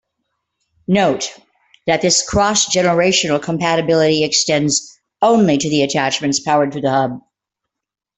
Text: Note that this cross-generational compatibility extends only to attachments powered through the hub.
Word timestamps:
Note 0.87 1.29
that 1.85 2.01
this 2.01 2.27
cross-generational 2.27 3.39
compatibility 3.39 4.23
extends 4.23 4.91
only 5.21 5.59
to 5.59 5.81
attachments 5.83 6.39
powered 6.39 6.71
through 6.71 6.81
the 6.81 6.89
hub. 6.89 7.19